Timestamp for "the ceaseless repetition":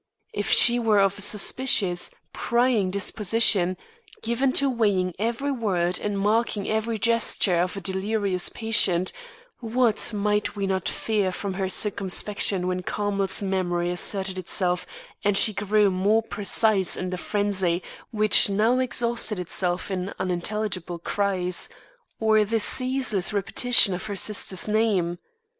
22.43-23.93